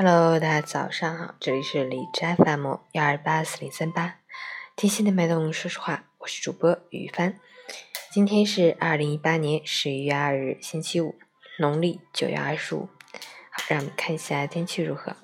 [0.00, 4.18] Hello，大家早上好，这里是理智 FM 幺二八四零三八，
[4.76, 7.34] 听心的脉动，说实话，我是主播雨帆。
[8.12, 11.16] 今天是二零一八年十一月二日，星期五，
[11.58, 12.88] 农历九月二十五。
[13.50, 15.16] 好，让我们看一下天气如何。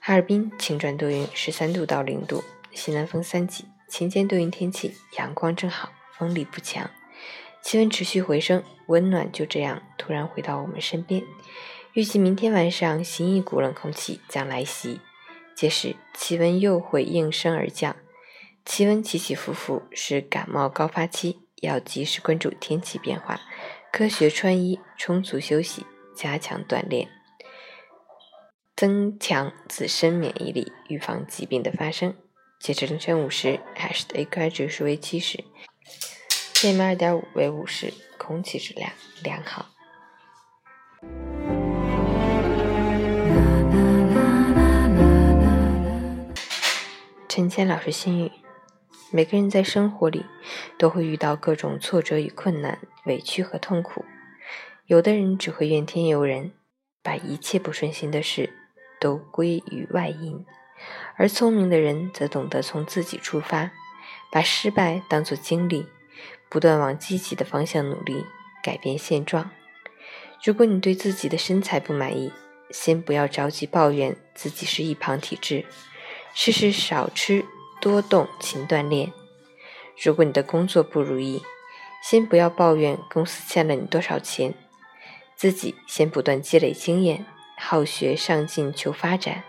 [0.00, 6.90] 哈尔滨晴转多云，十三度到零度，西南风三级，晴间多云天气，阳光正好，风力不强，
[7.62, 11.22] 气温持续回升，温暖就这样突然回到我们身边。
[11.94, 15.00] 预计明天晚上，新一股冷空气将来袭，
[15.54, 17.94] 届时气温又会应声而降。
[18.64, 23.40] 气温起起伏伏是感冒高发期，要及时关注天气变化，
[23.92, 25.86] 科学穿衣，充足休息，
[26.16, 27.08] 加强锻炼，
[28.74, 32.16] 增强自身免疫力，预防疾病的发生。
[32.58, 35.44] 截至凌晨五时，海市的 AQI 指数为七十
[36.54, 38.90] ，PM 二点五为五十，空气质量
[39.22, 39.73] 良好。
[47.36, 48.30] 陈谦老师心语：
[49.10, 50.24] 每个人在生活里
[50.78, 54.04] 都会遇到各种挫折与困难、委屈和痛苦。
[54.86, 56.52] 有的人只会怨天尤人，
[57.02, 58.50] 把一切不顺心的事
[59.00, 60.44] 都归于外因；
[61.16, 63.72] 而聪明的人则懂得从自己出发，
[64.30, 65.88] 把失败当作经历，
[66.48, 68.24] 不断往积极的方向努力，
[68.62, 69.50] 改变现状。
[70.44, 72.32] 如果你对自己的身材不满意，
[72.70, 75.64] 先不要着急抱怨自己是易胖体质。
[76.36, 77.44] 试试少吃
[77.80, 79.12] 多动，勤锻炼。
[80.02, 81.40] 如果你的工作不如意，
[82.02, 84.52] 先不要抱怨公司欠了你多少钱，
[85.36, 87.24] 自己先不断积累经验，
[87.56, 89.44] 好学上进求发展。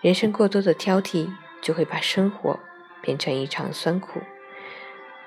[0.00, 1.28] 人生过多的挑剔，
[1.60, 2.60] 就会把生活
[3.02, 4.20] 变成一场酸苦。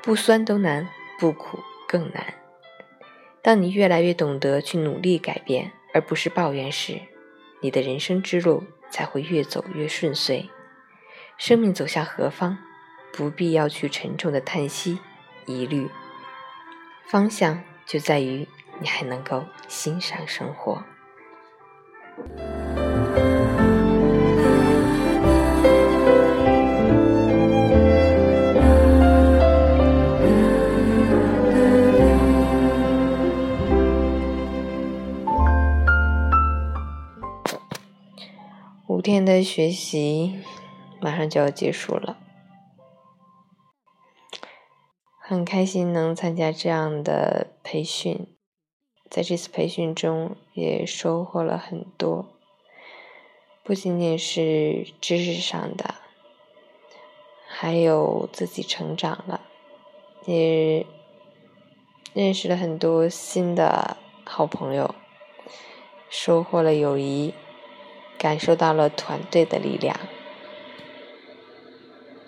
[0.01, 0.87] 不酸都难，
[1.19, 2.33] 不苦更难。
[3.41, 7.01] 当你越来越懂得去努力改变，而不是抱怨时，
[7.61, 8.63] 你的人生之路。
[8.91, 10.49] 才会越走越顺遂，
[11.37, 12.57] 生命走向何方，
[13.13, 14.99] 不必要去沉重的叹息、
[15.45, 15.89] 疑虑，
[17.07, 18.47] 方向就在于
[18.79, 20.83] 你还能够欣赏生活。
[38.87, 40.39] 五天的学习
[40.99, 42.17] 马上就要结束了，
[45.19, 48.27] 很开心能参加这样的培训，
[49.09, 52.37] 在这次培训中也收获了很多，
[53.63, 55.95] 不仅仅是知识上的，
[57.47, 59.41] 还有自己成长了，
[60.25, 60.85] 也
[62.13, 64.95] 认识了很多新的好朋友，
[66.09, 67.33] 收获了友谊。
[68.17, 69.99] 感受到了团队的力量。